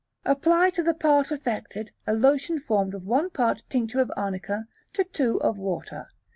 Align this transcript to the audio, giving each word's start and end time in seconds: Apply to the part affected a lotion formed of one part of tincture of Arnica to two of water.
Apply 0.25 0.71
to 0.71 0.81
the 0.81 0.95
part 0.95 1.29
affected 1.29 1.91
a 2.07 2.15
lotion 2.15 2.57
formed 2.59 2.95
of 2.95 3.05
one 3.05 3.29
part 3.29 3.59
of 3.61 3.69
tincture 3.69 3.99
of 4.01 4.11
Arnica 4.17 4.65
to 4.93 5.03
two 5.03 5.39
of 5.41 5.59
water. 5.59 6.07